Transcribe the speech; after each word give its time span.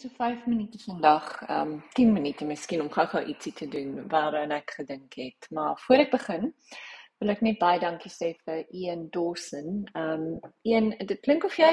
net 0.00 0.12
so 0.12 0.16
5 0.16 0.46
minute 0.46 0.78
vandag, 0.78 1.42
ehm 1.46 1.72
um, 1.72 1.82
10 1.92 2.12
minute 2.12 2.44
miskien 2.44 2.80
om 2.80 2.90
gou-gou 2.90 3.20
ietsie 3.24 3.52
te 3.52 3.68
doen 3.68 4.08
waaraan 4.08 4.50
ek 4.50 4.72
gedink 4.78 5.14
het. 5.14 5.48
Maar 5.50 5.78
voor 5.78 6.04
ek 6.04 6.10
begin, 6.10 6.54
wil 7.20 7.32
ek 7.34 7.42
net 7.44 7.58
baie 7.60 7.80
dankie 7.80 8.10
sê 8.12 8.30
vir 8.44 8.62
Ian 8.70 9.08
Dawson. 9.12 9.84
Ehm 9.92 10.22
um, 10.28 10.52
Ian, 10.62 10.88
dit 11.04 11.20
klink 11.20 11.44
of 11.44 11.56
jy 11.56 11.68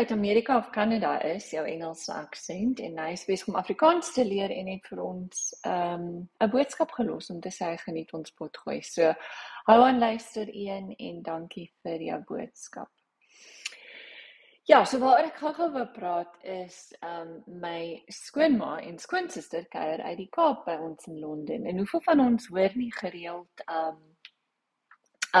uit 0.00 0.12
Amerika 0.12 0.56
of 0.56 0.70
Kanada 0.72 1.18
is, 1.20 1.50
jou 1.52 1.66
Engelse 1.66 2.12
aksent 2.14 2.80
en 2.80 2.96
hy 2.98 3.10
is 3.12 3.26
besig 3.28 3.50
om 3.52 3.60
Afrikaans 3.60 4.14
te 4.14 4.24
leer 4.24 4.54
en 4.56 4.70
het 4.72 4.88
vir 4.88 5.04
ons 5.04 5.44
ehm 5.60 6.06
um, 6.06 6.28
'n 6.40 6.50
boodskap 6.56 6.96
gelos 6.96 7.28
om 7.30 7.40
te 7.40 7.52
sê 7.52 7.74
hy 7.74 7.76
geniet 7.84 8.14
ons 8.16 8.32
potgooi. 8.32 8.80
So 8.82 9.12
hou 9.68 9.80
aan 9.84 10.00
luister 10.00 10.48
Ian 10.48 10.94
en 10.96 11.22
dankie 11.22 11.68
vir 11.82 12.08
jou 12.08 12.22
boodskap. 12.32 12.88
Ja, 14.70 14.84
so 14.86 15.00
waar 15.02 15.24
ek 15.26 15.40
gou-gou 15.40 15.66
wil 15.74 15.86
praat 15.90 16.36
is 16.46 16.74
um 17.02 17.30
my 17.58 18.04
skoonma 18.14 18.76
en 18.86 19.00
skoonsister 19.02 19.64
kuier 19.72 19.98
uit 20.04 20.20
die 20.20 20.28
Kaap 20.30 20.60
by 20.68 20.76
ons 20.78 21.08
in 21.10 21.16
Londen. 21.18 21.64
En 21.66 21.80
hoeveel 21.80 22.04
van 22.04 22.22
ons 22.22 22.46
hoor 22.52 22.76
nie 22.78 22.92
gereeld 22.94 23.64
um 23.66 23.98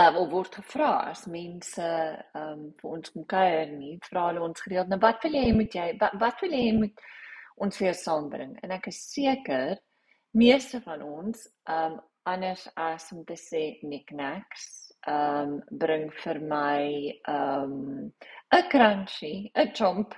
uh 0.00 0.10
of 0.18 0.32
word 0.34 0.58
gevra 0.58 0.90
as 1.12 1.22
mense 1.30 1.86
um 2.40 2.66
vir 2.80 2.90
ons 2.96 3.14
kom 3.14 3.28
kuier 3.36 3.70
nie, 3.70 3.92
vra 4.08 4.26
hulle 4.32 4.42
ons 4.48 4.66
gereeld, 4.66 4.90
"Nou 4.90 4.98
wat 5.06 5.22
wil 5.22 5.38
jy 5.38 5.54
moet 5.60 5.78
jy 5.78 5.86
wat, 6.02 6.18
wat 6.26 6.42
wil 6.42 6.58
jy 6.58 6.74
moet 6.80 7.06
ons 7.54 7.78
vir 7.78 7.92
jou 7.92 7.96
saambring?" 8.02 8.58
En 8.64 8.74
ek 8.80 8.90
is 8.90 9.00
seker 9.14 9.78
meeste 10.34 10.82
van 10.82 11.06
ons 11.06 11.46
um 11.78 12.00
anders 12.26 12.66
as 12.74 13.12
om 13.12 13.22
te 13.24 13.38
sê 13.38 13.78
knickknacks 13.78 14.89
um 15.08 15.62
bring 15.70 16.10
vir 16.22 16.40
my 16.40 17.20
um 17.28 18.12
'n 18.52 18.68
crunchy, 18.70 19.50
'n 19.54 19.72
chomp. 19.72 20.14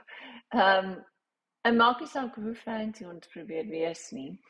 Um 0.53 1.05
'n 1.65 1.77
maak 1.77 2.01
nie 2.01 2.09
saak 2.09 2.35
hoe 2.35 2.55
fancy 2.55 3.05
ons 3.05 3.29
probeer 3.29 3.67
wees 3.67 4.11
nie. 4.13 4.41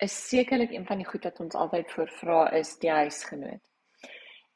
Is 0.00 0.28
sekerlik 0.28 0.70
een 0.70 0.86
van 0.86 0.98
die 0.98 1.06
goed 1.06 1.24
wat 1.24 1.40
ons 1.40 1.54
altyd 1.54 1.90
voorvra 1.90 2.50
is 2.52 2.76
die 2.78 2.90
huisgenoot. 2.90 3.64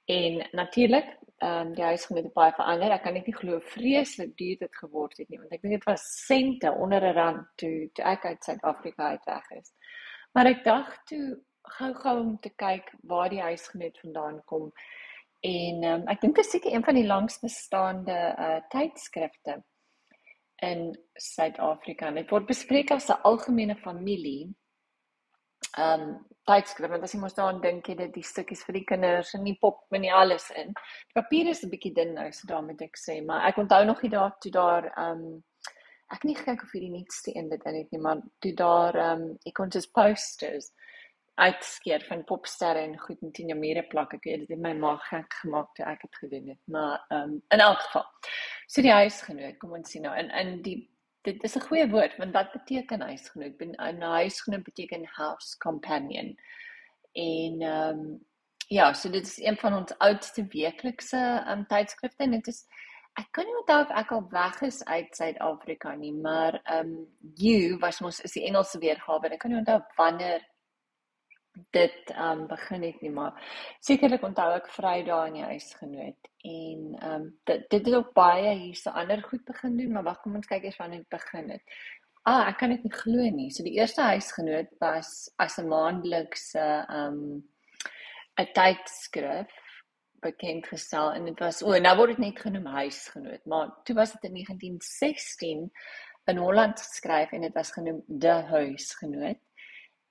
En 0.06 0.48
natuurlik, 0.52 1.08
ehm 1.38 1.66
um, 1.66 1.74
die 1.74 1.84
huisgenoot 1.84 2.24
het 2.24 2.34
baie 2.34 2.52
verander. 2.52 2.92
Ek 2.92 3.02
kan 3.02 3.14
net 3.14 3.26
nie 3.26 3.34
glo 3.34 3.58
vreeslik 3.74 4.36
duur 4.36 4.58
dit 4.58 4.76
geword 4.76 5.18
het 5.18 5.28
nie, 5.28 5.38
want 5.38 5.52
ek 5.52 5.62
dink 5.62 5.74
dit 5.74 5.88
was 5.90 6.04
sente 6.26 6.70
onder 6.70 7.02
'n 7.02 7.14
rand 7.14 7.48
toe 7.56 7.90
toe 7.94 8.04
ek 8.04 8.24
uit 8.24 8.44
Suid-Afrika 8.44 9.08
uit 9.08 9.24
weg 9.24 9.50
is. 9.58 9.72
Maar 10.34 10.46
ek 10.46 10.64
dink 10.64 10.98
toe 11.06 11.24
gou-gou 11.78 12.20
om 12.20 12.38
te 12.40 12.50
kyk 12.50 12.92
waar 13.02 13.28
die 13.30 13.42
huisgenoot 13.42 13.98
vandaan 13.98 14.42
kom 14.44 14.72
En 15.42 15.84
um, 15.84 16.02
ek 16.06 16.20
dink 16.22 16.36
dit 16.38 16.46
is 16.46 16.52
seker 16.54 16.70
een 16.70 16.84
van 16.86 16.94
die 16.94 17.06
langste 17.06 17.48
bestaande 17.48 18.18
uh 18.38 18.58
tydskrifte 18.70 19.56
in 20.62 20.92
Suid-Afrika. 21.18 22.12
Dit 22.14 22.30
word 22.30 22.46
bespreek 22.46 22.92
as 22.94 23.08
'n 23.10 23.18
algemene 23.26 23.74
familie. 23.82 24.52
Um 25.78 26.22
tydskrif, 26.46 26.90
want 26.90 27.02
as 27.02 27.14
jy 27.14 27.18
mos 27.18 27.34
daaraan 27.34 27.60
dink 27.60 27.88
jy 27.88 27.96
dit 27.98 28.14
die 28.14 28.22
stukkies 28.22 28.62
vir 28.66 28.78
die 28.78 28.84
kinders 28.86 29.34
en 29.34 29.42
die 29.44 29.58
pop 29.58 29.82
en 29.90 30.06
die 30.06 30.14
alles 30.14 30.46
in. 30.50 30.70
Die 31.10 31.18
papier 31.18 31.50
is 31.50 31.64
'n 31.64 31.70
bietjie 31.74 31.94
dun 31.94 32.14
nou, 32.14 32.30
so 32.32 32.46
daarmee 32.46 32.78
ek 32.78 32.98
sê, 32.98 33.18
maar 33.24 33.48
ek 33.48 33.58
onthou 33.58 33.84
nog 33.84 34.00
die 34.00 34.14
dae 34.14 34.30
toe 34.40 34.52
daar 34.52 34.92
um 35.08 35.42
ek 36.12 36.24
nie 36.24 36.36
gekyk 36.36 36.62
of 36.62 36.72
hierdie 36.72 36.94
nuutste 36.94 37.34
een 37.34 37.48
dit 37.48 37.66
in 37.66 37.74
het 37.74 37.90
nie, 37.90 38.00
maar 38.00 38.22
toe 38.38 38.54
daar 38.54 38.94
um 39.10 39.38
ek 39.46 39.54
kon 39.54 39.68
just 39.74 39.92
posters 39.92 40.70
uitskeer 41.34 42.04
van 42.08 42.24
popsterre 42.24 42.78
en 42.78 42.98
goed 42.98 43.22
in 43.22 43.32
tien 43.32 43.58
mure 43.58 43.82
plak. 43.88 44.14
Ek 44.14 44.24
weet 44.24 44.44
dit 44.44 44.48
het 44.52 44.60
my 44.60 44.72
maag 44.76 45.04
gek 45.08 45.34
gemaak 45.40 45.70
toe 45.76 45.86
ek 45.88 46.02
dit 46.04 46.18
gedoen 46.24 46.48
het. 46.52 46.60
Maar 46.64 47.04
ehm 47.08 47.22
um, 47.22 47.42
in 47.48 47.64
elk 47.64 47.80
geval. 47.86 48.06
So 48.66 48.82
die 48.82 48.92
huisgenoot, 48.92 49.58
kom 49.58 49.72
ons 49.72 49.90
sien 49.90 50.02
nou 50.02 50.16
in 50.18 50.30
in 50.30 50.62
die 50.62 50.78
dit 51.22 51.42
is 51.44 51.56
'n 51.56 51.66
goeie 51.68 51.88
woord 51.88 52.16
want 52.18 52.32
wat 52.34 52.52
beteken 52.52 53.00
huisgenoot? 53.00 53.60
'n 53.60 54.02
Huisgenoot 54.02 54.64
beteken 54.64 55.06
house 55.06 55.56
companion. 55.58 56.36
En 57.12 57.62
ehm 57.62 57.98
um, 57.98 58.24
ja, 58.68 58.92
so 58.92 59.10
dit 59.10 59.26
is 59.26 59.38
een 59.38 59.56
van 59.56 59.74
ons 59.74 59.98
oudste 59.98 60.46
weeklikse 60.46 61.16
ehm 61.16 61.58
um, 61.58 61.66
tydskrifte 61.66 62.22
en 62.22 62.30
dit 62.30 62.46
is 62.46 62.66
Ek 63.20 63.26
kan 63.36 63.44
nie 63.44 63.56
onthou 63.60 63.82
of 63.82 63.90
ek 64.00 64.12
al 64.16 64.22
weg 64.32 64.62
is 64.62 64.84
uit 64.84 65.16
Suid-Afrika 65.16 65.94
nie, 65.94 66.12
maar 66.12 66.54
ehm 66.64 66.92
um, 66.92 67.08
you 67.36 67.76
was 67.78 68.00
mos 68.00 68.20
is 68.20 68.32
die 68.32 68.46
Engelse 68.48 68.78
weergawe. 68.78 69.28
Ek 69.28 69.40
kan 69.42 69.52
nie 69.52 69.58
onthou 69.58 69.82
wanneer 69.98 70.40
dit 71.70 72.12
um 72.16 72.46
begin 72.46 72.82
het 72.82 73.00
nie 73.00 73.10
maar 73.12 73.36
sekerlik 73.80 74.22
onthou 74.24 74.48
ek 74.56 74.70
Vrydag 74.72 75.26
in 75.28 75.40
die 75.40 75.48
huis 75.50 75.74
genoot 75.80 76.30
en 76.48 76.84
um 77.08 77.26
dit 77.48 77.66
dit 77.70 77.86
het 77.86 77.94
ook 77.94 78.12
baie 78.16 78.54
hierse 78.58 78.90
ander 78.90 79.22
goed 79.22 79.44
begin 79.44 79.76
doen 79.76 79.92
maar 79.92 80.06
wag 80.08 80.20
kom 80.22 80.38
ons 80.40 80.48
kyk 80.48 80.64
eers 80.64 80.80
wanneer 80.80 81.04
dit 81.04 81.12
begin 81.12 81.50
het. 81.56 81.64
Ah, 82.22 82.46
ek 82.48 82.60
kan 82.60 82.70
dit 82.70 82.84
nie 82.86 82.94
glo 82.94 83.30
nie. 83.34 83.50
So 83.50 83.64
die 83.66 83.74
eerste 83.74 84.04
huisgenoot 84.06 84.70
was 84.80 85.26
as 85.42 85.58
'n 85.58 85.68
maandelikse 85.68 86.86
um 86.88 87.42
'n 88.38 88.48
tydskrif 88.54 89.52
bekend 90.22 90.66
gestel 90.66 91.12
en 91.12 91.24
dit 91.24 91.38
was 91.38 91.62
o, 91.62 91.72
oh, 91.74 91.80
nou 91.82 91.96
word 91.96 92.14
dit 92.14 92.18
net 92.18 92.38
genoem 92.38 92.66
huisgenoot, 92.66 93.44
maar 93.44 93.74
toe 93.84 93.96
was 93.96 94.12
dit 94.12 94.24
in 94.24 94.34
1916 94.38 95.70
in 96.30 96.36
Holland 96.38 96.80
geskryf 96.80 97.32
en 97.32 97.40
dit 97.40 97.54
was 97.54 97.72
genoem 97.72 98.02
De 98.06 98.36
Huisgenoot 98.54 99.40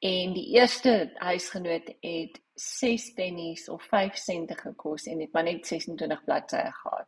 en 0.01 0.33
die 0.33 0.47
eerste 0.57 1.11
huisgenoot 1.21 1.91
het 2.01 2.39
6 2.57 3.11
pennies 3.13 3.67
of 3.69 3.83
5 3.89 4.17
sente 4.17 4.55
gekos 4.57 5.05
en 5.05 5.19
het 5.21 5.33
maar 5.33 5.45
net 5.45 5.67
26 5.67 6.23
bladsye 6.23 6.71
gehad. 6.81 7.07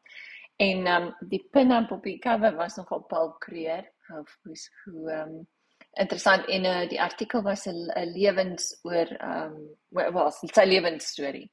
En 0.62 0.88
um 0.88 1.10
die 1.30 1.42
pin-up 1.52 1.92
op 1.92 2.04
die 2.06 2.20
cover 2.22 2.56
was 2.56 2.78
nogal 2.78 3.02
Paul 3.10 3.36
Creer 3.42 3.90
of 4.20 4.38
who's 4.44 4.70
who 4.84 5.10
um 5.10 5.48
interessant 5.94 6.46
en 6.50 6.66
uh, 6.66 6.90
die 6.90 7.02
artikel 7.02 7.42
was 7.42 7.66
'n 7.68 7.90
lewens 8.14 8.80
oor 8.84 9.10
um 9.22 9.58
was 9.90 10.40
sy 10.54 10.66
lewensstorie. 10.66 11.52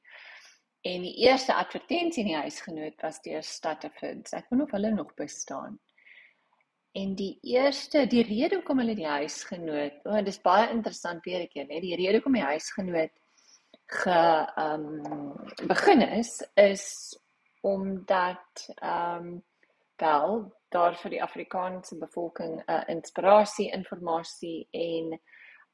En 0.81 1.01
die 1.01 1.15
eerste 1.25 1.53
advertensie 1.53 2.23
in 2.23 2.29
die 2.29 2.37
huisgenoot 2.37 3.01
was 3.01 3.21
deur 3.21 3.43
Stadterfoods. 3.43 4.33
Ek 4.33 4.49
weet 4.49 4.59
nie 4.59 4.65
of 4.65 4.71
hulle 4.71 4.91
nog 4.91 5.13
bestaan. 5.13 5.79
En 6.91 7.15
die 7.15 7.37
eerste, 7.41 8.07
die 8.07 8.23
rede 8.23 8.57
hoekom 8.59 8.81
hulle 8.83 8.95
die 8.95 9.07
huisgenoot, 9.07 10.01
o, 10.03 10.11
oh, 10.11 10.23
dis 10.25 10.41
baie 10.43 10.69
interessant 10.73 11.23
weer 11.25 11.43
'n 11.45 11.51
keer, 11.53 11.67
né? 11.69 11.79
Die 11.79 11.95
rede 11.95 12.19
hoekom 12.19 12.35
die 12.35 12.43
huisgenoot 12.43 13.13
ge 13.91 14.17
ehm 14.55 14.87
um, 15.05 15.67
begin 15.67 16.01
is 16.01 16.41
is 16.55 16.85
omdat 17.61 18.67
ehm 18.75 19.27
um, 19.27 19.43
wel 20.01 20.51
daar 20.69 20.95
vir 20.95 21.11
die 21.11 21.23
Afrikaanse 21.23 21.97
bevolking 21.97 22.59
'n 22.59 22.71
uh, 22.71 22.83
inspirasie, 22.87 23.71
informasie 23.71 24.67
en 24.71 25.19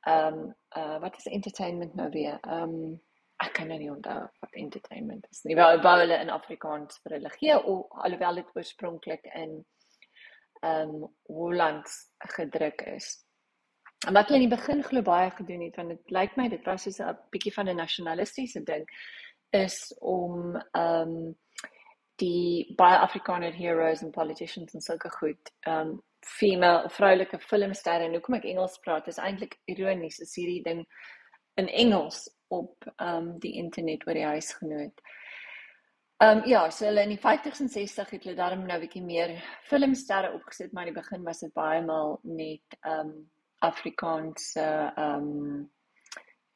ehm 0.02 0.38
um, 0.38 0.56
uh 0.78 1.00
wat 1.00 1.18
is 1.18 1.26
entertainment 1.26 1.96
nou 1.96 2.10
weer? 2.10 2.38
Ehm 2.42 2.62
um, 2.64 3.02
ek 3.38 3.54
kan 3.54 3.68
nou 3.68 3.80
nie 3.80 3.92
onthou 3.92 4.20
wat 4.40 4.54
entertainment 4.54 5.28
is 5.30 5.44
nie. 5.44 5.56
Wel, 5.56 5.82
hulle 5.82 6.18
in 6.20 6.30
Afrikaans 6.30 7.00
vir 7.04 7.12
hulle 7.18 7.30
gee 7.30 7.54
alhoewel 7.54 8.36
dit 8.36 8.56
oorspronklik 8.56 9.26
in 9.34 9.66
um 10.62 11.08
Holland 11.28 11.88
gedruk 12.18 12.82
is. 12.82 13.26
En 14.06 14.14
wat 14.14 14.28
hulle 14.28 14.44
in 14.44 14.50
die 14.50 14.58
begin 14.58 14.84
glo 14.84 15.02
baie 15.02 15.32
gedoen 15.32 15.62
het 15.62 15.76
want 15.76 15.90
dit 15.90 16.12
lyk 16.14 16.36
my 16.38 16.48
dit 16.50 16.66
was 16.66 16.84
so 16.84 17.04
'n 17.04 17.18
bietjie 17.32 17.54
van 17.54 17.70
'n 17.70 17.76
nasionalistiese 17.76 18.64
ding 18.64 18.86
is 19.52 19.96
om 20.00 20.62
um 20.72 21.38
die 22.16 22.74
baie 22.76 22.98
Afrikaner 22.98 23.54
heroes 23.54 24.02
en 24.02 24.12
politicians 24.12 24.74
en 24.74 24.82
sulke 24.82 25.10
goed 25.10 25.52
um 25.68 26.02
female 26.26 26.90
vroulike 26.90 27.40
filmsterre 27.40 28.04
en 28.04 28.14
hoekom 28.14 28.36
ek 28.36 28.46
Engels 28.46 28.80
praat 28.80 29.08
is 29.08 29.18
eintlik 29.18 29.60
ironies 29.66 30.20
is 30.20 30.36
hierdie 30.36 30.64
ding 30.64 30.86
in 31.56 31.68
Engels 31.68 32.28
op 32.48 32.86
um 32.98 33.40
die 33.40 33.54
internet 33.54 34.04
waar 34.04 34.14
die 34.14 34.26
huis 34.26 34.54
genoot. 34.54 35.02
Ehm 36.20 36.38
um, 36.38 36.46
ja, 36.50 36.72
so 36.72 36.86
hulle 36.86 37.04
in 37.06 37.12
die 37.14 37.22
50s 37.22 37.60
en 37.62 37.68
60s 37.70 38.10
het 38.10 38.24
hulle 38.24 38.36
daarom 38.36 38.64
nou 38.66 38.78
'n 38.78 38.82
bietjie 38.82 39.04
meer 39.06 39.32
filmsterre 39.70 40.32
opgesit, 40.34 40.72
maar 40.74 40.88
in 40.88 40.94
die 40.94 41.02
begin 41.02 41.24
was 41.24 41.44
dit 41.46 41.54
baie 41.54 41.82
maal 41.86 42.20
net 42.24 42.78
ehm 42.82 43.00
um, 43.00 43.30
Afrikaanse 43.60 44.64
ehm 44.96 45.28
um, 45.28 45.72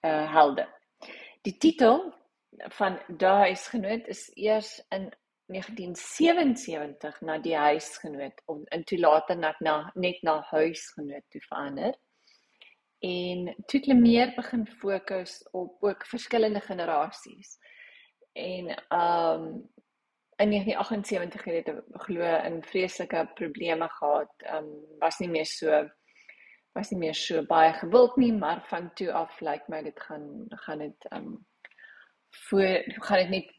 uh, 0.06 0.34
helde. 0.34 0.66
Die 1.42 1.58
titel 1.58 2.14
van 2.78 2.98
daai 3.08 3.54
huisgenoot 3.54 4.08
is 4.08 4.32
eers 4.34 4.72
in 4.90 5.12
1977 5.46 7.22
na 7.22 7.38
die 7.38 7.56
huisgenoot 7.58 8.42
om 8.46 8.64
in 8.66 8.84
toe 8.84 9.00
later 9.00 9.38
net 9.38 9.60
na 9.60 9.92
net 9.94 10.24
na 10.24 10.42
huisgenoot 10.42 11.30
te 11.30 11.40
verander. 11.40 11.94
En 13.00 13.46
toe 13.66 13.80
het 13.80 13.86
hulle 13.86 14.00
meer 14.00 14.34
begin 14.36 14.68
fokus 14.68 15.50
op 15.52 15.84
ook 15.84 16.06
verskillende 16.06 16.62
generasies 16.62 17.60
en 18.34 18.70
um, 18.90 19.46
in 20.42 20.50
1978 20.50 21.44
het 21.44 21.68
hy 21.68 22.04
glo 22.06 22.36
in 22.46 22.62
vreeslike 22.64 23.26
probleme 23.36 23.90
gehad. 24.00 24.32
Um, 24.56 24.70
was 25.00 25.20
nie 25.20 25.30
meer 25.30 25.46
so 25.46 25.84
was 26.74 26.92
nie 26.92 27.00
meer 27.00 27.16
so 27.18 27.44
baie 27.46 27.74
gewild 27.74 28.16
nie, 28.18 28.32
maar 28.34 28.64
van 28.70 28.92
toe 28.96 29.12
af 29.12 29.40
lyk 29.42 29.50
like 29.52 29.72
my 29.74 29.82
dit 29.84 30.00
gaan 30.08 30.46
gaan 30.66 30.80
dit 30.86 31.08
um, 31.12 31.34
voor 32.48 32.84
gaan 33.08 33.18
dit 33.18 33.30
net 33.30 33.50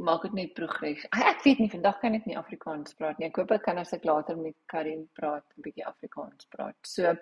maak 0.00 0.22
dit 0.22 0.32
net 0.32 0.52
progres. 0.54 1.02
Ek 1.10 1.42
weet 1.44 1.58
nie 1.60 1.70
vandag 1.72 1.98
kan 2.00 2.14
ek 2.16 2.26
nie 2.28 2.38
Afrikaans 2.38 2.94
praat 2.96 3.18
nie. 3.18 3.28
Ek 3.28 3.40
hoop 3.40 3.50
ek 3.56 3.64
kan 3.66 3.80
as 3.82 3.92
ek 3.96 4.06
later 4.08 4.38
met 4.38 4.56
Karin 4.70 5.02
praat 5.18 5.44
'n 5.56 5.64
bietjie 5.66 5.86
Afrikaans 5.86 6.46
praat. 6.54 6.76
So 6.86 7.14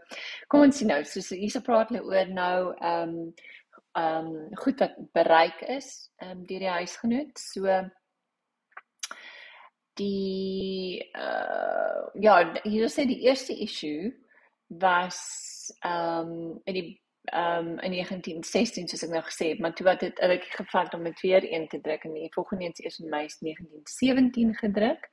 kom 0.48 0.66
ons 0.68 0.78
sien 0.78 0.92
nou. 0.92 1.00
So 1.04 1.34
hierso 1.34 1.64
praat 1.64 1.90
hulle 1.90 2.04
oor 2.04 2.28
nou 2.28 2.74
ehm 2.76 3.16
um, 3.16 3.32
um, 3.94 4.56
goed 4.56 4.78
wat 4.78 4.94
bereik 5.12 5.60
is 5.60 6.10
ehm 6.16 6.30
um, 6.30 6.46
deur 6.46 6.58
die 6.58 6.68
huisgenoot. 6.68 7.38
So 7.38 7.66
die 9.98 11.10
uh 11.14 12.06
ja, 12.20 12.38
hier 12.62 12.88
sê 12.88 13.06
die 13.06 13.20
eerste 13.26 13.54
issue 13.54 14.14
was 14.68 15.20
ehm 15.80 16.32
um, 16.32 16.60
in 16.64 16.74
die 16.74 17.02
ehm 17.32 17.68
um, 17.68 17.78
in 17.78 17.92
1916 17.92 18.88
soos 18.88 19.04
ek 19.04 19.10
nou 19.12 19.22
gesê 19.22 19.50
het, 19.52 19.60
maar 19.60 19.74
toe 19.74 19.86
wat 19.86 20.00
dit 20.00 20.18
ek 20.18 20.44
gevat 20.56 20.94
om 20.94 21.04
dit 21.04 21.20
weer 21.20 21.44
een 21.44 21.68
te 21.68 21.80
druk 21.80 22.04
en 22.04 22.14
die 22.14 22.32
volgende 22.34 22.64
een 22.64 22.86
is 22.90 22.98
in 22.98 23.08
Mei 23.08 23.26
1917 23.28 24.54
gedruk. 24.54 25.10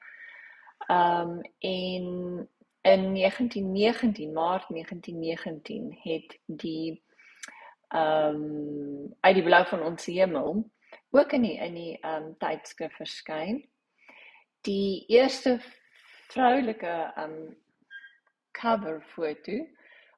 Ehm 0.88 1.30
um, 1.30 1.42
en 1.60 2.50
in 2.86 3.14
1919 3.14 4.34
Maart 4.34 4.68
1919 4.70 5.98
het 6.02 6.40
die 6.46 7.04
ehm 7.96 8.36
um, 8.36 9.14
uit 9.22 9.36
die 9.36 9.44
blou 9.44 9.64
van 9.72 9.84
ons 9.84 10.06
hemel 10.06 10.64
ook 11.16 11.32
in 11.32 11.42
die 11.48 11.58
in 11.58 11.74
die 11.74 11.98
ehm 12.02 12.24
um, 12.24 12.38
tydskrif 12.38 12.96
verskyn. 13.00 13.64
Die 14.66 15.06
eerste 15.08 15.60
vroulike 16.34 17.14
um 17.18 17.56
cover 18.52 19.02
foto 19.14 19.66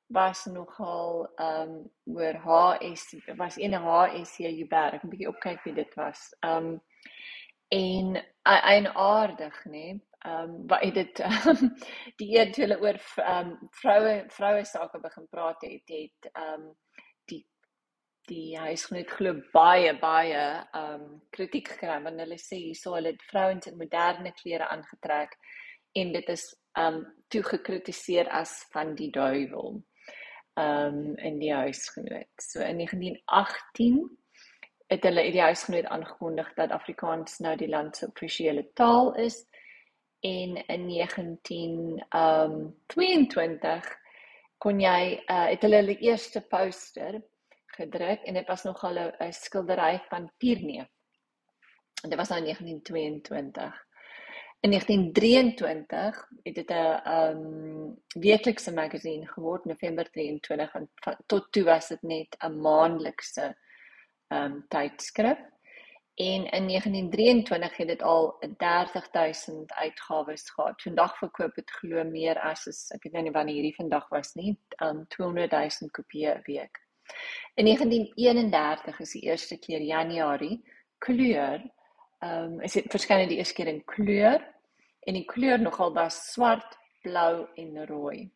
was 0.09 0.45
nogal 0.45 1.27
um 1.37 1.89
oor 2.05 2.33
HS 2.33 3.15
was 3.35 3.57
een 3.57 3.73
HS 3.73 4.37
Huber 4.37 4.93
ek 4.95 5.03
'n 5.03 5.09
bietjie 5.11 5.29
opkyk 5.29 5.63
wie 5.63 5.73
dit 5.73 5.93
was. 5.95 6.33
Um 6.41 6.81
en 7.69 8.15
een 8.43 8.87
aardig 8.87 9.65
nê? 9.65 9.71
Nee, 9.71 10.01
um 10.25 10.67
wat 10.67 10.81
het 10.81 10.93
dit 10.93 11.19
um, 11.19 11.75
die 12.19 12.39
een 12.39 12.51
toe 12.51 12.63
hulle 12.65 12.79
oor 12.81 12.99
um 13.35 13.69
vroue 13.71 14.25
vroue 14.29 14.65
sake 14.65 14.99
begin 14.99 15.27
praat 15.29 15.61
het 15.61 15.95
het 15.97 16.31
um 16.33 16.71
die 18.27 18.57
huisgenoot 18.59 19.11
glo 19.17 19.33
baie 19.53 19.93
baie 20.01 20.43
um 20.77 21.05
kritiek 21.35 21.71
gekry 21.73 21.97
want 22.03 22.21
hulle 22.23 22.37
sê 22.41 22.59
hierso 22.59 22.95
hulle 22.95 23.13
het 23.15 23.27
vrouens 23.31 23.69
in 23.69 23.77
moderne 23.79 24.33
klere 24.41 24.67
aangetrek 24.73 25.37
en 26.01 26.13
dit 26.15 26.31
is 26.35 26.47
um 26.79 27.03
toe 27.33 27.43
gekritiseer 27.43 28.29
as 28.41 28.59
van 28.73 28.95
die 28.95 29.09
duiwel 29.11 29.79
um 30.57 30.99
in 31.21 31.37
die 31.39 31.53
huisgenoot. 31.53 32.31
So 32.41 32.61
in 32.65 32.81
1918 32.81 34.01
het 34.89 35.03
hulle 35.03 35.23
die 35.31 35.43
huisgenoot 35.43 35.87
aangekondig 35.91 36.51
dat 36.57 36.71
Afrikaans 36.71 37.39
nou 37.43 37.55
die 37.59 37.69
land 37.69 37.97
se 37.97 38.07
offisiële 38.07 38.65
taal 38.73 39.13
is 39.21 39.43
en 40.25 40.57
in 40.65 40.85
19 40.87 42.03
um 42.15 42.59
22 42.93 43.89
kon 44.57 44.79
jy 44.81 45.01
uh, 45.29 45.47
het 45.51 45.61
hulle 45.61 45.83
hulle 45.83 45.99
eerste 46.01 46.41
poster 46.41 47.19
gedruk 47.77 48.21
en 48.25 48.33
dit 48.33 48.47
was 48.47 48.63
nog 48.63 48.83
al 48.83 48.97
'n 48.99 49.33
skildery 49.33 50.03
van 50.09 50.31
Pierneef. 50.37 50.89
En 52.03 52.09
dit 52.09 52.17
was 52.17 52.29
nou 52.29 52.39
in 52.39 52.45
1922. 52.45 53.85
In 54.59 54.69
1923 54.69 56.27
het 56.43 56.55
dit 56.55 56.69
'n 56.69 57.09
um 57.09 58.03
weeklikse 58.07 58.73
magazine 58.73 59.27
geword 59.27 59.65
November 59.65 60.09
23 60.11 60.73
en 60.73 60.89
tot 61.25 61.51
toe 61.51 61.63
was 61.63 61.87
dit 61.87 62.01
net 62.01 62.35
'n 62.39 62.61
maandelikse 62.61 63.57
um 64.27 64.65
tydskrif. 64.67 65.37
En 66.15 66.49
in 66.49 66.65
1923 66.65 67.77
het 67.77 67.87
dit 67.87 68.01
al 68.01 68.37
30000 68.57 69.73
uitgawes 69.73 70.49
gehad. 70.49 70.81
Vandag 70.81 71.17
verkoop 71.17 71.55
dit 71.55 71.71
glo 71.71 72.03
meer 72.03 72.39
as 72.39 72.89
ek 72.89 73.03
weet 73.03 73.13
nou 73.13 73.23
nie 73.23 73.31
wanneer 73.31 73.55
hierdie 73.55 73.75
vandag 73.75 74.09
was 74.09 74.33
nie, 74.33 74.59
um 74.81 75.07
200000 75.07 75.91
kopieë 75.91 76.33
'n 76.33 76.41
week. 76.43 76.86
In 77.57 77.65
1931 77.65 78.99
is 78.99 79.11
die 79.11 79.21
eerste 79.21 79.57
keer 79.57 79.81
Januarie 79.81 80.63
kleur. 80.97 81.61
Ehm 82.19 82.53
um, 82.53 82.61
is 82.61 82.73
dit 82.73 82.89
verskyn 82.89 83.27
die 83.29 83.37
eerste 83.37 83.55
keer 83.57 83.71
in 83.71 83.83
kleur 83.85 84.41
en 85.07 85.13
die 85.13 85.25
kleur 85.25 85.59
nogal 85.61 85.93
was 85.93 86.17
swart, 86.33 86.77
blou 87.01 87.47
en 87.55 87.85
rooi. 87.87 88.29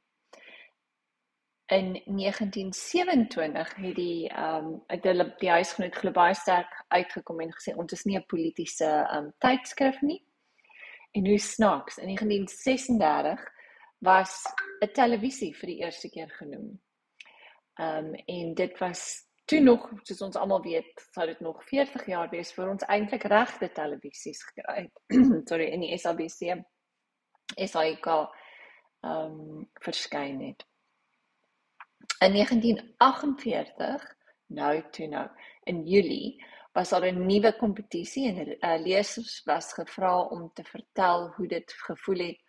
In 1.72 1.94
1927 2.06 3.76
het 3.76 3.96
die 3.96 4.28
ehm 4.30 4.74
um, 4.74 5.00
hulle 5.06 5.30
die 5.40 5.50
huisgenoot 5.50 5.96
globaal 5.96 6.36
sterk 6.36 6.74
uitgekom 6.88 7.42
en 7.42 7.56
gesê 7.56 7.76
ons 7.76 7.94
is 7.94 8.06
nie 8.06 8.18
'n 8.18 8.26
politieke 8.28 8.90
ehm 8.90 9.18
um, 9.18 9.34
tydskrif 9.40 10.02
nie. 10.02 10.22
En 11.12 11.28
hoe 11.28 11.40
snaaks 11.40 11.98
in 11.98 12.08
1936 12.08 13.50
was 14.00 14.46
'n 14.82 14.94
televisie 14.94 15.54
vir 15.56 15.68
die 15.68 15.82
eerste 15.86 16.10
keer 16.10 16.30
genoem. 16.30 16.80
Ehm 17.80 18.06
um, 18.06 18.14
en 18.26 18.54
dit 18.54 18.78
was 18.78 19.28
toe 19.46 19.60
nog 19.60 19.90
soos 20.04 20.22
ons 20.22 20.36
almal 20.36 20.62
weet, 20.62 21.08
sou 21.12 21.26
dit 21.26 21.40
nog 21.40 21.64
40 21.64 22.06
jaar 22.06 22.30
wees 22.30 22.54
voor 22.54 22.70
ons 22.70 22.84
eintlik 22.84 23.24
regte 23.24 23.72
televisies 23.72 24.44
gekry 24.44 24.82
het. 24.82 25.02
Sorry, 25.50 25.66
in 25.72 25.80
die 25.80 25.98
SABC 25.98 26.62
SAK 27.56 28.08
ehm 29.02 29.40
um, 29.40 29.70
verskyn 29.82 30.42
het. 30.42 30.66
In 32.22 32.34
1948, 32.34 34.16
nou 34.46 34.74
toe 34.92 35.08
nou, 35.08 35.28
in 35.64 35.86
Julie 35.88 36.44
was 36.74 36.90
daar 36.90 37.06
'n 37.12 37.26
nuwe 37.26 37.56
kompetisie 37.56 38.28
en 38.28 38.48
uh, 38.48 38.82
lesers 38.86 39.44
was 39.44 39.74
gevra 39.74 40.22
om 40.22 40.52
te 40.54 40.64
vertel 40.64 41.28
hoe 41.36 41.48
dit 41.48 41.74
gevoel 41.74 42.18
het 42.28 42.40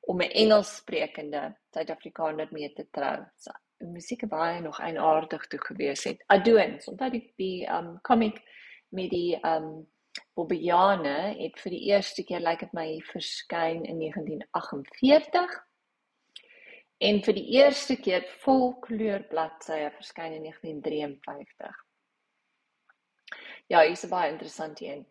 om 0.00 0.20
'n 0.20 0.30
Engelssprekende 0.30 1.56
Suid-Afrikaner 1.70 2.48
mee 2.50 2.72
te 2.72 2.86
trou. 2.90 3.24
So, 3.36 3.50
musiek 3.82 4.26
baie 4.28 4.60
nog 4.60 4.80
eienaardig 4.80 5.46
toe 5.46 5.60
gewees 5.60 6.04
het. 6.04 6.22
Adoons, 6.26 6.88
onthou 6.88 7.10
die 7.10 7.24
die 7.40 7.66
um 7.66 7.96
comic 8.06 8.42
met 8.90 9.10
die 9.10 9.38
um 9.42 9.86
Bobbiane 10.36 11.34
het 11.38 11.60
vir 11.60 11.72
die 11.72 11.84
eerste 11.88 12.24
keer 12.28 12.40
lyk 12.40 12.60
like 12.60 12.66
dit 12.66 12.74
my 12.76 12.88
verskyn 13.08 13.84
in 13.88 14.00
1948 14.00 15.54
en 17.02 17.22
vir 17.24 17.34
die 17.38 17.46
eerste 17.58 17.96
keer 17.96 18.26
volkleur 18.44 19.24
bladsye 19.30 19.88
verskyn 19.96 20.36
in 20.36 20.44
1953. 20.46 21.80
Ja, 23.72 23.82
is 23.82 24.04
baie 24.08 24.30
interessant 24.30 24.78
hier. 24.84 25.02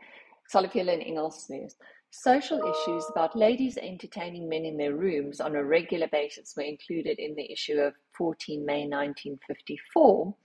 Sal 0.47 0.69
ek 0.69 0.77
julle 0.77 0.93
in 0.99 1.03
Engels 1.13 1.47
lees? 1.49 1.75
Social 2.13 2.59
issues 2.59 3.05
about 3.09 3.37
ladies 3.37 3.77
entertaining 3.77 4.49
men 4.49 4.65
in 4.65 4.75
their 4.75 4.93
rooms 4.93 5.39
on 5.39 5.55
a 5.55 5.63
regular 5.63 6.07
basis 6.11 6.53
were 6.57 6.63
included 6.63 7.19
in 7.19 7.35
the 7.35 7.49
issue 7.49 7.79
of 7.79 7.93
14 8.17 8.65
May 8.65 8.81
1954, 8.81 10.35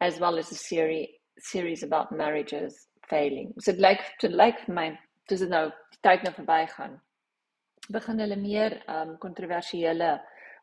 as 0.00 0.20
well 0.20 0.38
as 0.38 0.52
a 0.52 0.54
series, 0.54 1.08
series 1.36 1.82
about 1.82 2.12
marriages 2.12 2.86
failing. 3.08 3.52
So 3.58 3.72
dit 3.72 3.80
lyk 3.82 4.60
vir 4.66 4.74
my 4.74 4.86
dis 5.26 5.42
nou 5.50 5.64
die 5.90 5.98
tyd 6.06 6.22
nou 6.22 6.32
verbygaan. 6.36 6.94
Begin 7.90 8.22
hulle 8.22 8.38
meer 8.38 8.76
um 8.86 9.16
kontroversiële 9.18 10.12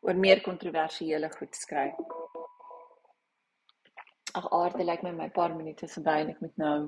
oor 0.00 0.16
meer 0.16 0.40
kontroversiële 0.40 1.28
goed 1.34 1.60
skryf. 1.60 2.00
Ag 4.32 4.48
aarde 4.48 4.88
lyk 4.88 5.04
my 5.04 5.12
my 5.12 5.28
paar 5.28 5.52
minute 5.52 5.92
verby 5.92 6.22
en 6.22 6.32
ek 6.32 6.40
moet 6.40 6.56
nou 6.64 6.78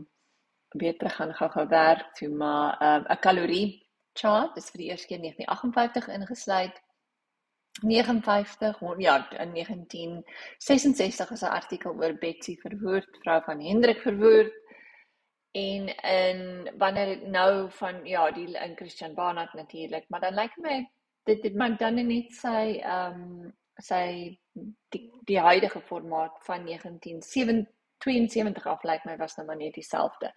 weer 0.78 0.96
terug 0.96 1.14
gaan 1.16 1.34
gou-gou 1.34 1.66
werk 1.68 2.14
toe, 2.14 2.28
maar 2.28 2.78
ehm, 2.78 3.02
'n 3.02 3.10
um, 3.10 3.18
kalorie 3.18 3.86
chart 4.12 4.56
is 4.56 4.70
vir 4.70 4.78
die 4.78 4.90
eerste 4.90 5.06
keer 5.06 5.18
1958 5.18 6.08
ingesluit. 6.08 6.82
59 7.82 8.80
ja 8.98 9.30
in 9.30 9.52
1966 9.52 11.30
is 11.30 11.42
'n 11.42 11.46
artikel 11.46 11.92
oor 11.92 12.14
Betsy 12.14 12.56
Verwoerd, 12.56 13.18
vrou 13.22 13.42
van 13.42 13.60
Hendrik 13.60 14.00
Verwoerd. 14.00 14.52
En 15.52 15.88
in 16.02 16.70
wanneer 16.78 17.28
nou 17.28 17.70
van 17.70 18.04
ja, 18.04 18.30
die 18.30 18.58
in 18.58 18.76
Christian 18.76 19.14
Barnard 19.14 19.54
natuurlik, 19.54 20.04
maar 20.08 20.20
dan 20.20 20.34
lyk 20.34 20.56
my 20.56 20.90
dit 21.24 21.42
dit 21.42 21.54
maar 21.54 21.76
dan 21.76 21.94
net 21.94 22.32
sy 22.32 22.80
ehm 22.82 23.22
um, 23.22 23.52
sy 23.80 24.38
die, 24.92 25.06
die 25.24 25.38
huidige 25.40 25.80
formaat 25.80 26.36
van 26.44 26.64
1970 26.66 27.79
72 28.04 28.66
af 28.66 28.82
lyk 28.82 29.04
my 29.04 29.16
was 29.16 29.36
nou 29.36 29.46
maar 29.46 29.56
net 29.60 29.74
dieselfde. 29.74 30.32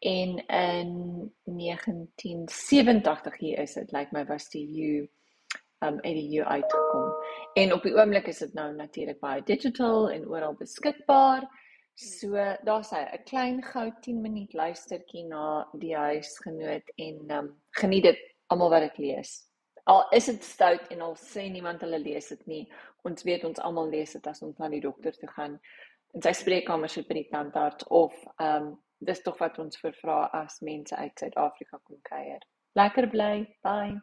En 0.00 0.46
in 0.46 1.32
1987 1.44 3.38
hier 3.38 3.58
is 3.58 3.74
dit 3.74 3.92
lyk 3.92 4.12
my 4.12 4.24
was 4.26 4.48
die 4.48 4.66
U 4.84 5.08
um 5.80 5.98
uit 6.00 6.14
die 6.14 6.38
U 6.38 6.44
uitgekom. 6.44 7.12
En 7.54 7.72
op 7.72 7.82
die 7.82 7.94
oomblik 7.96 8.26
is 8.26 8.38
dit 8.38 8.52
nou 8.54 8.74
natuurlik 8.74 9.20
baie 9.20 9.42
digital 9.42 10.10
en 10.10 10.28
oral 10.28 10.54
beskikbaar. 10.54 11.48
So 11.94 12.32
daar's 12.64 12.90
hy 12.90 13.02
'n 13.04 13.24
klein 13.24 13.62
gou 13.62 13.92
10 14.00 14.20
minuut 14.20 14.52
luistertjie 14.52 15.24
na 15.24 15.68
die 15.72 15.96
huisgenoot 15.96 16.92
en 16.96 17.30
um 17.30 17.60
geniet 17.70 18.02
dit 18.02 18.18
almal 18.46 18.70
wat 18.70 18.80
dit 18.80 18.98
lees. 18.98 19.48
Al 19.84 20.06
is 20.10 20.26
dit 20.26 20.44
stout 20.44 20.88
en 20.90 21.00
al 21.00 21.16
sê 21.16 21.50
niemand 21.50 21.80
hulle 21.80 21.98
lees 21.98 22.28
dit 22.28 22.46
nie, 22.46 22.72
ons 23.02 23.22
weet 23.22 23.44
ons 23.44 23.58
almal 23.58 23.88
lees 23.88 24.12
dit 24.12 24.26
as 24.26 24.42
ons 24.42 24.58
na 24.58 24.68
die 24.68 24.80
dokter 24.80 25.12
toe 25.12 25.28
gaan 25.28 25.60
in 26.14 26.22
sy 26.22 26.32
spreekkamer 26.36 26.90
sit 26.92 27.08
by 27.08 27.20
die 27.20 27.28
tandarts 27.32 27.86
of 27.88 28.14
ehm 28.38 28.70
um, 28.70 28.70
dis 29.00 29.22
tog 29.24 29.38
wat 29.40 29.56
ons 29.62 29.80
vervra 29.80 30.26
as 30.36 30.58
mense 30.60 30.96
uit 30.96 31.22
Suid-Afrika 31.22 31.78
kom 31.88 31.96
kuier. 32.04 32.42
Lekker 32.76 33.06
bly. 33.08 33.46
Bye. 33.64 33.96